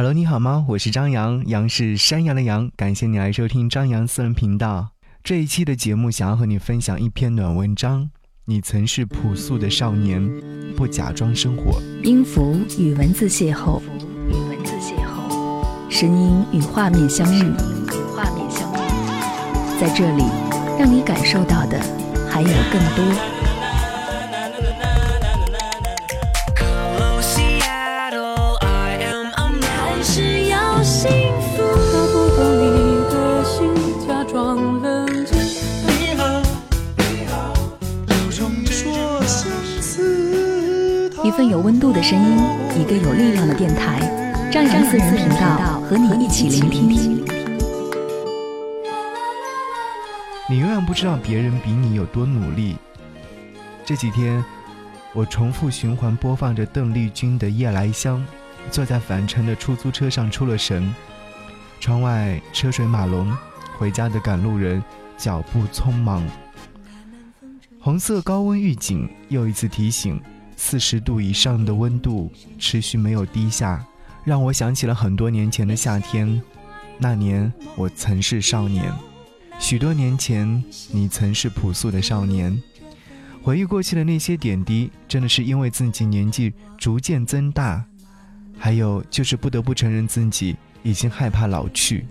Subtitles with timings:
[0.00, 0.64] Hello，你好吗？
[0.66, 2.70] 我是张扬，杨是山羊的羊。
[2.74, 4.92] 感谢你来收听张扬私人频道。
[5.22, 8.08] 这一期的节目，想要和你分享一篇暖文章。
[8.46, 10.26] 你曾是朴素的少年，
[10.74, 11.82] 不假装生活。
[12.02, 13.82] 音符与文字邂逅，
[14.30, 18.76] 与文字邂逅，声音与画面相遇，与画面相遇。
[19.78, 20.24] 在这里，
[20.78, 21.78] 让你感受到的
[22.30, 23.49] 还有更多。
[41.30, 42.38] 一份有温度的声音，
[42.76, 44.00] 一个有力量的电台，
[44.50, 47.24] 张扬私人频道和你一起聆听。
[50.48, 52.74] 你永远不知道别人比你有多努力。
[53.84, 54.44] 这几天，
[55.12, 58.18] 我重复循环播放着邓丽君的《夜来香》，
[58.72, 60.92] 坐在返程的出租车上出了神。
[61.78, 63.32] 窗外车水马龙，
[63.78, 64.82] 回家的赶路人
[65.16, 66.26] 脚步匆忙。
[67.78, 70.20] 红色高温预警又一次提醒。
[70.62, 73.82] 四十度以上的温度持续没有低下，
[74.22, 76.40] 让我想起了很多年前的夏天。
[76.98, 78.92] 那年我曾是少年，
[79.58, 82.62] 许多年前你曾是朴素的少年。
[83.42, 87.82] 回忆过去的那些点滴，真的是因为自己年纪逐渐增大，
[88.58, 92.06] 还有就是不得不承认自己已经害怕老去。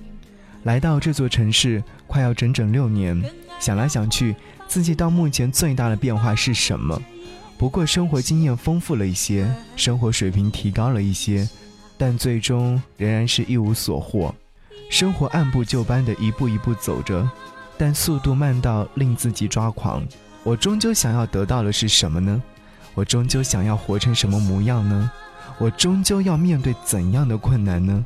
[0.64, 3.24] 来到这座城市快要整整六年，
[3.60, 4.36] 想来想去，
[4.68, 7.00] 自己到目前最大的变化是什么？
[7.60, 11.46] 不过生活经验丰富了一些，生活水平提高了一些，
[11.98, 14.34] 但最终仍然是一无所获。
[14.90, 17.30] 生活按部就班的一步一步走着，
[17.78, 20.02] 但速度慢到令自己抓狂。
[20.46, 22.42] 我终究想要得到的是什么呢？
[22.94, 25.12] 我终究想要活成什么模样呢？
[25.58, 28.06] 我终究要面对怎样的困难呢？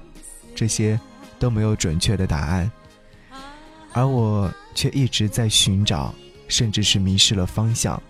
[0.55, 0.99] 这些
[1.37, 2.71] 都没有准确的答案，
[3.91, 6.11] 而我却一直在寻找，
[6.47, 8.01] 甚至是迷失了方向。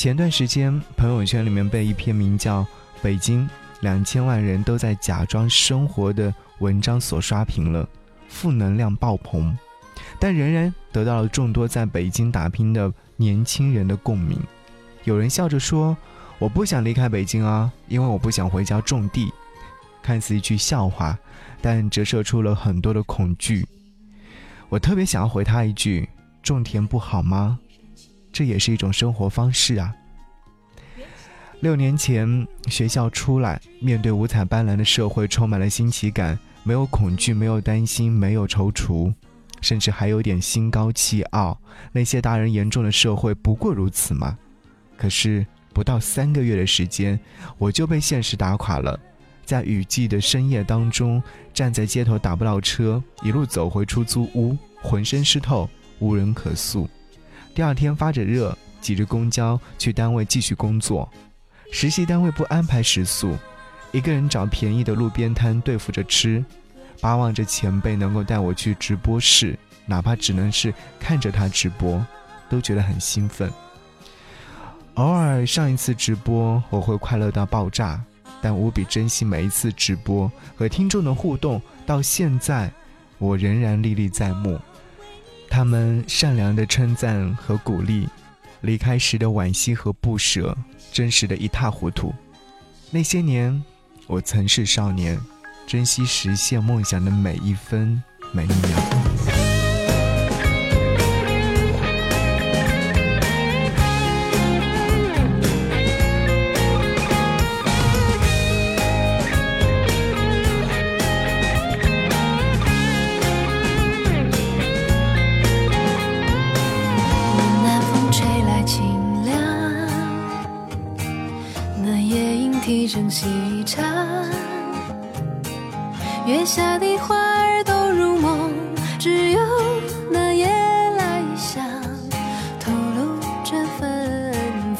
[0.00, 2.62] 前段时间，朋友圈里面被一篇名叫
[3.02, 3.46] 《北京
[3.80, 7.86] 两千万人都在假装生活》的文章所刷屏了，
[8.26, 9.54] 负能量爆棚，
[10.18, 14.40] 但仍然得到了众多在北京打拼的年轻人的共鸣。
[15.04, 15.94] 有人笑着说
[16.40, 19.30] ：“我不想离开北京啊，因为我不想回家种地。”
[20.02, 21.18] 看似一句笑话，
[21.60, 23.68] 但折射出了很多的恐惧。
[24.70, 26.08] 我特别想要回他一句
[26.42, 27.58] ：“种田不好吗？”
[28.40, 29.94] 这也是一种生活方式啊！
[31.60, 39.12] 六年前学校出来，面对五彩斑斓的社会，充满了新奇感，没有恐惧，没有担心，没有踌躇，
[39.60, 41.60] 甚至还有点心高气傲。
[41.92, 44.38] 那些大人眼中的社会不过如此嘛？
[44.96, 47.20] 可是不到三个月的时间，
[47.58, 48.98] 我就被现实打垮了。
[49.44, 51.22] 在雨季的深夜当中，
[51.52, 55.68] 站在街头打不到车，一路走回出租屋，浑身湿透，
[55.98, 56.88] 无人可诉。
[57.54, 61.08] 第二天发着热，挤着公交去单位继续工作。
[61.72, 63.36] 实习单位不安排食宿，
[63.92, 66.44] 一个人找便宜的路边摊对付着吃，
[67.00, 72.04] 巴望着前辈能够带我去直播室，哪怕只能是看着他直播，
[72.48, 73.50] 都觉得很兴奋。
[74.94, 78.02] 偶尔上一次直播，我会快乐到爆炸，
[78.42, 81.60] 但无比珍惜每一次直播和听众的互动。
[81.86, 82.70] 到现在，
[83.18, 84.60] 我仍然历历在目。
[85.50, 88.08] 他们善良的称赞和鼓励，
[88.60, 90.56] 离开时的惋惜和不舍，
[90.92, 92.14] 真实的一塌糊涂。
[92.92, 93.62] 那些年，
[94.06, 95.18] 我曾是少年，
[95.66, 98.00] 珍惜实现梦想的每一分
[98.32, 99.09] 每一秒。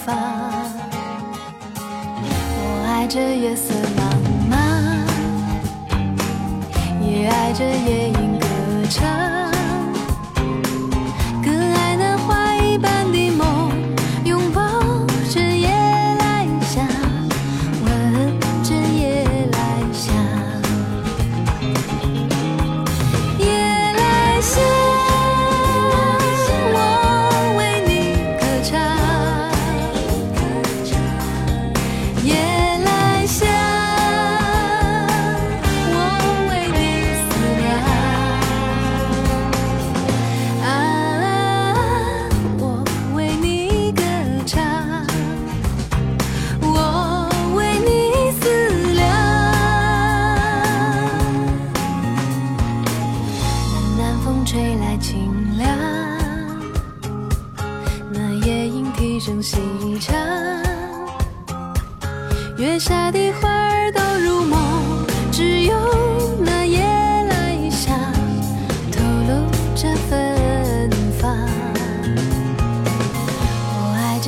[0.05, 0.13] 发。
[2.63, 4.01] 我爱这夜色茫
[4.51, 4.55] 茫，
[7.05, 8.47] 也爱这夜莺歌
[8.91, 9.30] 唱。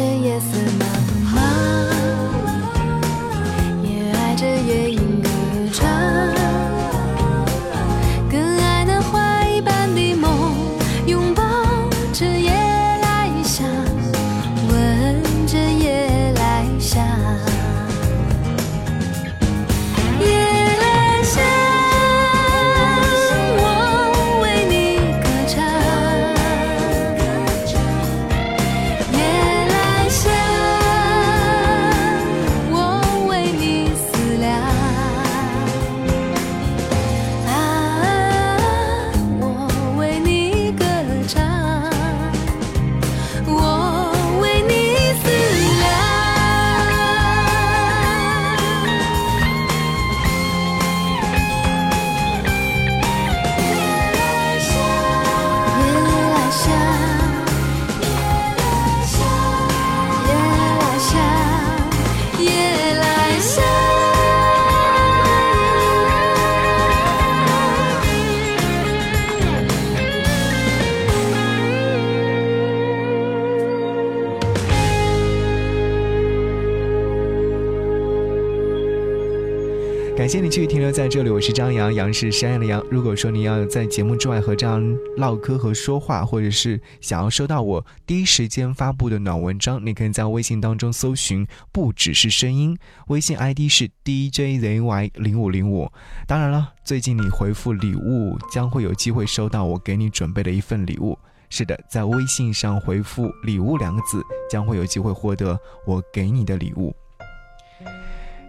[0.02, 1.91] 这夜色茫茫
[80.22, 82.80] 感谢你继续停留在这里，我是张扬，杨是山羊的羊。
[82.88, 92.78] 如果说你要在节目之外和张扬唠嗑和说话，或者是想要收到我第一时间发布的暖文章，你可以在微信当中搜寻“不只是声音”，
[93.10, 95.90] 微信 ID 是 DJZY 零五零五。
[96.28, 101.18] 当然了，最近你回复礼物，将会有机会收到我给你准备的一份礼物。
[101.50, 106.94] 是的，在微信上回复“礼物”两个字，将会有机会获得我给你的礼物。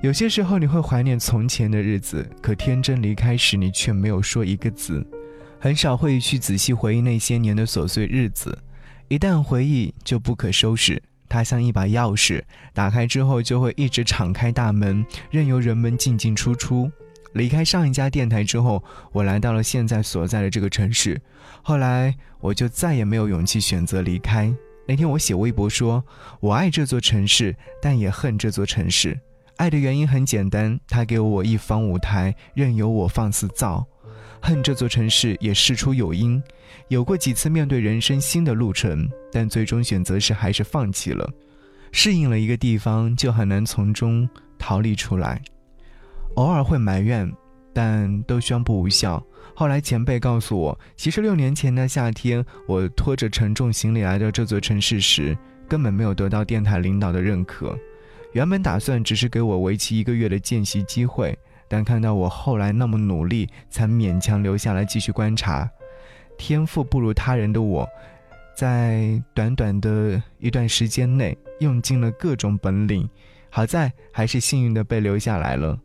[0.03, 5.01] 有些时候你会怀念从前的日子，可天真离开时，你却没有说一个字，
[5.61, 8.61] 很少会去仔细回忆那些年的琐碎日子。
[9.07, 11.01] 一旦回忆，就不可收拾。
[11.29, 12.41] 它像一把钥匙，
[12.73, 16.91] 打开之后就会一直敞开大门，任由人们进进出出。
[17.31, 18.83] 离开上一家电台之后，
[19.13, 21.17] 我来到了现在所在的这个城市。
[21.61, 24.53] 后来，我就再也没有勇气选择离开。
[24.85, 26.03] 那天，我写微博说
[26.41, 29.17] ：“我爱这座城市，但也恨这座城市。”
[29.57, 33.85] 爱的原因很简单，他给我一方舞台，任由我放肆造。
[34.41, 36.41] 恨这座城市也事出有因，
[36.89, 41.29] 有过几次面对人生新的路程，但最终选择是还是放弃了。
[41.91, 44.27] 适应了一个地方，就很难从中
[44.57, 45.41] 逃离出来。
[46.35, 47.31] 偶尔会埋怨，
[47.73, 49.23] 但都宣布无效。
[49.55, 55.37] 后来前辈告诉我，其实六年前的夏天，我拖着沉重行李来到这座城市时，
[55.69, 57.77] 根本没有得到电台领导的认可。
[58.33, 61.37] 原本打算只是给我为期一个月的见习机会，
[61.67, 65.69] 但看到我后来那么努力，才勉强留下来继续观察。
[66.37, 67.87] 天赋不如他人的我，
[68.57, 73.07] 在短短的一段时间内用尽了各种本领，
[73.51, 75.77] 好在还是幸运的被留下来了。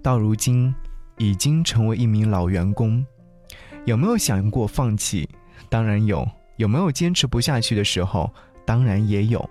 [0.00, 0.72] 到如今，
[1.16, 3.04] 已经成为一名老员工。
[3.84, 5.28] 有没有想过放弃？
[5.68, 6.26] 当然有。
[6.56, 8.32] 有没有坚持不下去的时候？
[8.64, 9.48] 当然也有。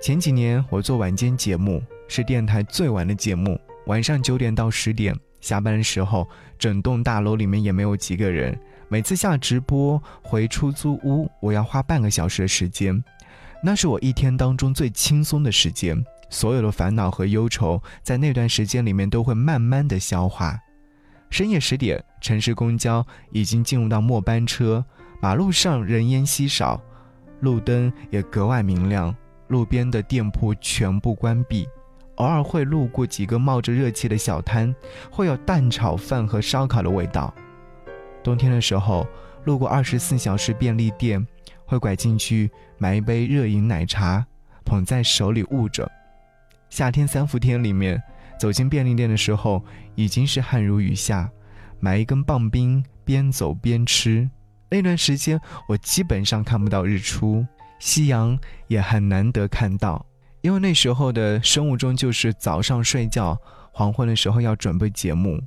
[0.00, 5.14] 前几年我做晚间节目，是电台最晚的节目，晚上九点到十点。
[5.40, 6.26] 下班的时候，
[6.56, 8.56] 整栋大楼里面也没有几个人。
[8.88, 13.02] 每次下直播回出租屋，我要花半个小时的时间，
[13.62, 16.02] 那是我一天当中最轻松的时间。
[16.30, 20.56] 所有的烦恼和忧愁，在那段时间里面都会慢慢的消化。
[21.28, 24.84] 深夜十点，城市公交已经进入到末班车，
[25.20, 26.80] 马路上人烟稀少，
[27.40, 29.14] 路灯也格外明亮。
[29.48, 31.66] 路边的店铺全部关闭，
[32.16, 34.74] 偶尔会路过几个冒着热气的小摊，
[35.10, 37.34] 会有蛋炒饭和烧烤的味道。
[38.22, 39.06] 冬天的时候，
[39.44, 41.26] 路过二十四小时便利店，
[41.64, 44.24] 会拐进去买一杯热饮奶茶，
[44.64, 45.90] 捧在手里捂着。
[46.68, 48.02] 夏天三伏天里面，
[48.38, 49.64] 走进便利店的时候
[49.94, 51.30] 已经是汗如雨下，
[51.80, 54.28] 买一根棒冰，边走边吃。
[54.68, 57.46] 那段时间，我基本上看不到日出。
[57.78, 60.04] 夕阳也很难得看到，
[60.40, 63.38] 因为那时候的生物钟就是早上睡觉，
[63.72, 65.40] 黄昏的时候要准备节目。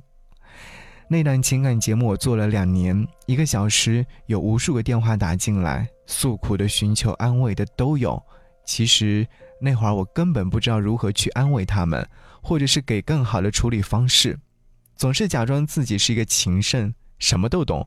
[1.08, 8.22] 那段情感节目我做了两年，一个小时有无数个电话打进来，诉苦的、寻求安慰的都有。
[8.64, 9.26] 其实
[9.60, 12.08] 那会儿我根本不知道如何去安慰他们，
[12.42, 14.38] 或者是给更好的处理方式，
[14.96, 17.86] 总是假装自己是一个情圣，什么都懂。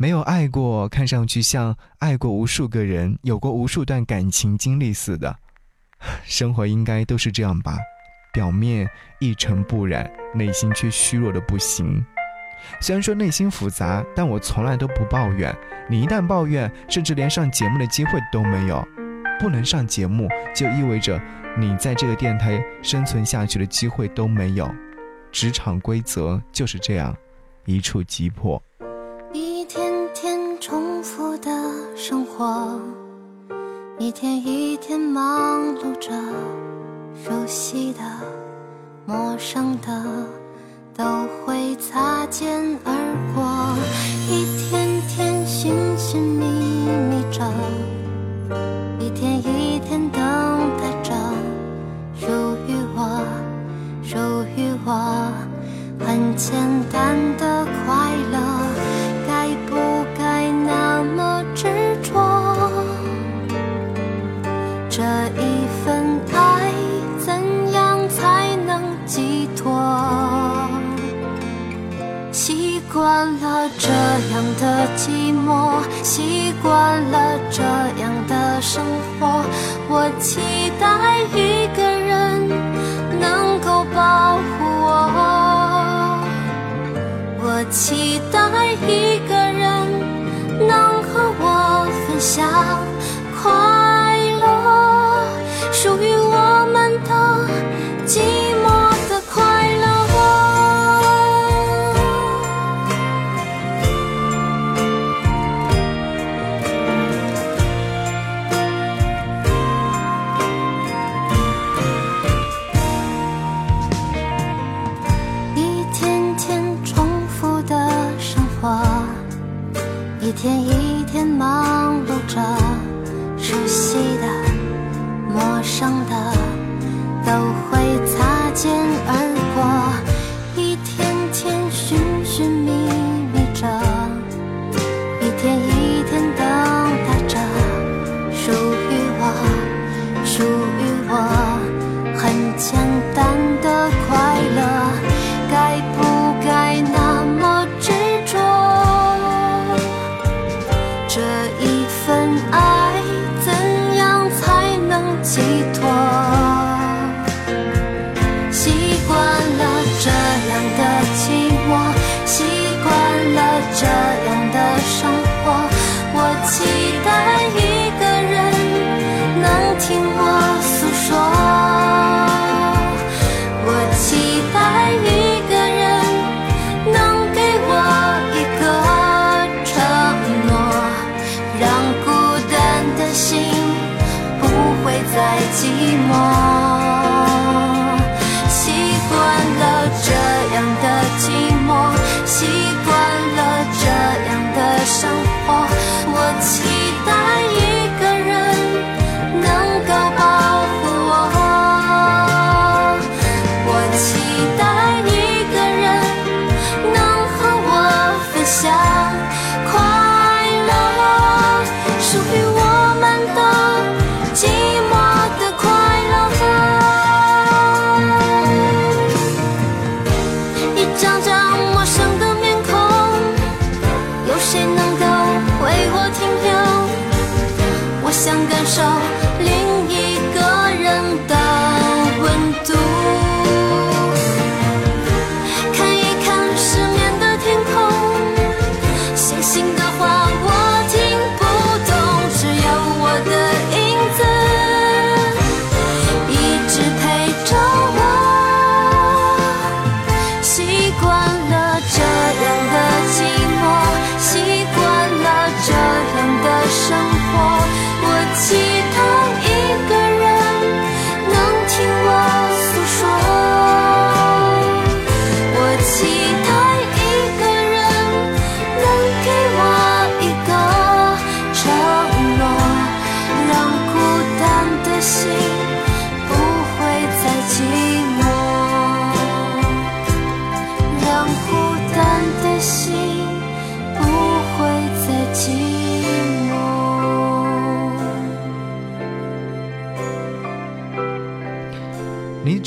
[0.00, 5.36] 没有爱过，看上去像爱过无数个人，有过无数段感情经历似的。
[6.24, 7.76] 生活应该都是这样吧？
[8.32, 8.88] 表面
[9.18, 12.02] 一尘不染，内心却虚弱的不行。
[12.80, 15.54] 虽然说内心复杂，但我从来都不抱怨。
[15.86, 18.82] 你一旦抱怨，甚至连上节目的机会都没有。
[19.38, 20.26] 不能上节目，
[20.56, 21.20] 就意味着
[21.58, 24.74] 你在这个电台生存下去的机会都没有。
[25.30, 27.14] 职场规则就是这样，
[27.66, 28.62] 一触即破。
[32.40, 32.80] 活
[33.98, 36.10] 一天一天忙碌着，
[37.22, 38.00] 熟悉的、
[39.04, 40.02] 陌生的
[40.96, 41.04] 都
[41.44, 42.50] 会擦肩
[42.82, 42.94] 而
[43.34, 43.76] 过，
[44.30, 46.46] 一天天寻寻觅
[47.10, 47.44] 觅着，
[48.98, 50.18] 一天一天等
[50.80, 51.12] 待着，
[52.14, 52.26] 属
[52.66, 53.22] 于我，
[54.02, 54.16] 属
[54.56, 55.30] 于我，
[55.98, 56.56] 很简
[56.90, 57.59] 单的
[98.10, 98.49] 心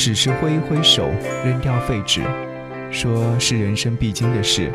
[0.05, 1.09] 只是挥一挥手，
[1.45, 2.21] 扔掉废纸，
[2.91, 4.69] 说是人生必经的事。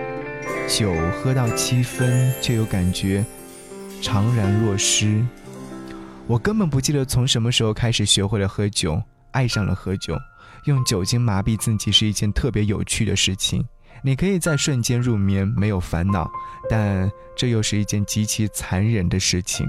[0.66, 3.23] 酒喝到七分，却又感觉
[4.00, 5.23] 怅然若失。
[6.26, 8.99] 我根本不记得从什么时候开始学会了喝酒，
[9.32, 10.16] 爱上了喝酒。
[10.64, 13.62] 用酒精麻痹自己是一件特别有趣的事情。
[14.02, 16.26] 你可以在瞬间入眠，没有烦恼，
[16.70, 17.06] 但
[17.37, 19.68] 这又是一件极其残忍的事情。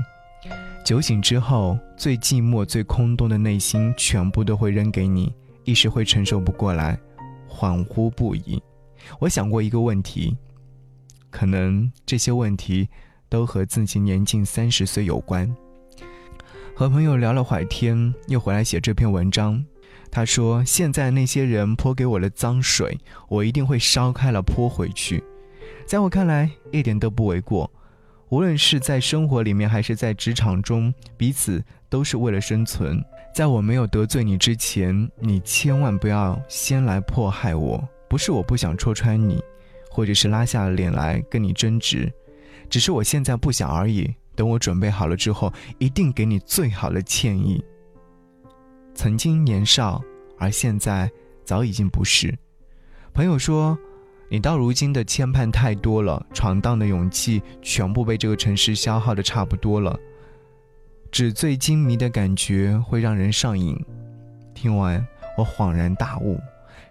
[0.86, 5.36] 酒醒之后，最寂寞、最空洞的内心全部都会扔给你，
[5.70, 6.98] 一时会承受不过来，
[7.48, 8.60] 恍惚不已。
[9.20, 10.36] 我想过一个问题。
[11.30, 12.90] 可能这些问题
[13.30, 15.48] 都和自己年近三十岁有关。
[16.76, 19.64] 和朋友聊了会天，又回来写这篇文章。
[20.10, 22.98] 他说：“现在那些人泼给我的脏水，
[23.28, 25.24] 我一定会烧开了泼回去。”
[25.86, 27.72] 在我看来，一点都不为过。
[28.30, 33.00] 无论是在生活里面，还是在职场中，彼此都是为了生存。
[33.34, 37.88] 在我没有得罪你之前，你千万不要先来迫害我。
[38.10, 39.42] 不是我不想戳穿你。
[39.92, 42.10] 或者是拉下脸来跟你争执，
[42.70, 44.08] 只是我现在不想而已。
[44.36, 47.62] 等我准备好了之后，一定给你最好的歉意。
[48.94, 50.02] 曾经年少，
[50.38, 51.12] 而现在
[51.44, 52.34] 早已经不是。
[53.14, 53.78] 朋友说，
[54.30, 60.00] 你到如今的牵绊太多了，闯荡的勇气全部被这个城市消耗的差不多了。
[61.12, 63.76] 纸醉金迷的感觉会让人上瘾。
[64.54, 65.06] 听完，
[65.38, 66.40] 我恍然大悟。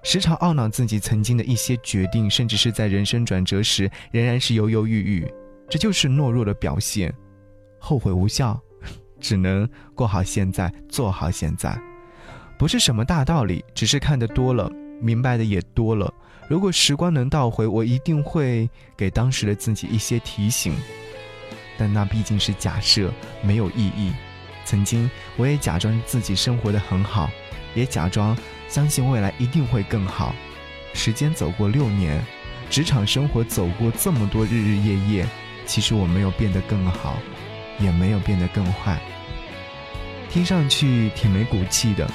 [0.02, 5.32] 时常懊恼自己曾经的一些决定，甚至是在人生转折时仍然是犹犹豫豫，
[5.68, 7.12] 这就是懦弱的表现。
[7.78, 8.60] 后悔无效，
[9.20, 11.78] 只能过好现在，做好现在，
[12.58, 14.70] 不是什么大道理，只是看得多了，
[15.00, 16.12] 明白的也多了。
[16.48, 20.72] 如果时光能倒回，我一定会给当时的自己一些提醒，
[21.78, 23.10] 但那毕竟是假设，
[23.40, 24.12] 没有意义。
[24.66, 27.30] 曾经我也假装自己生活的很好，
[27.74, 28.36] 也假装。
[28.68, 30.34] 相信未来一定会更好。
[30.92, 32.22] 时间走过六年，
[32.68, 35.26] 职场生活走过这么多日日夜夜，
[35.64, 37.16] 其实我没有变得更好，
[37.78, 38.98] 也没有变得更坏。
[40.28, 42.06] 听上去挺没骨气的，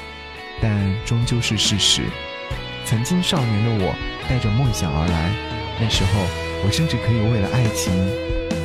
[0.61, 2.03] 但终究是事实。
[2.85, 3.95] 曾经少年的我
[4.29, 5.33] 带着梦想而来，
[5.81, 6.11] 那时候
[6.63, 7.91] 我甚至可以为了爱情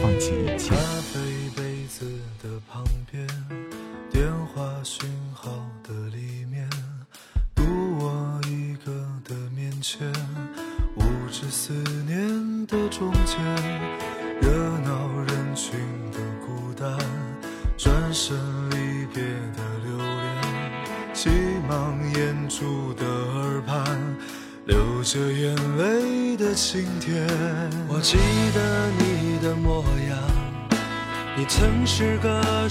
[0.00, 0.97] 放弃一切。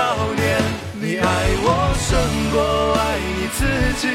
[0.00, 0.42] 少年，
[0.98, 1.24] 你爱
[1.62, 1.66] 我
[2.08, 2.08] 胜
[2.52, 2.56] 过
[2.96, 3.00] 爱
[3.36, 3.60] 你自
[4.00, 4.08] 己。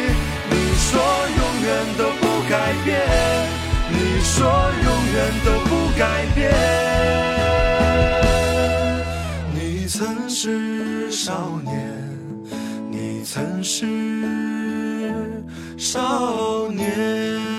[0.50, 0.90] 你说
[1.38, 2.90] 永远都不改变，
[3.92, 4.34] 你说
[4.84, 6.42] 永远都不改变。
[9.54, 11.70] 你曾是少年，
[12.90, 13.86] 你曾是
[15.78, 17.55] 少年。